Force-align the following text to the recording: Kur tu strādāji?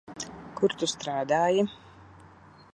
Kur 0.61 0.75
tu 0.83 0.89
strādāji? 0.93 1.69